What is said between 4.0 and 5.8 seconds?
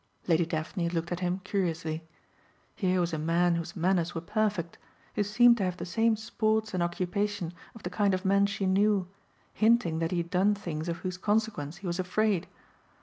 were perfect, who seemed to have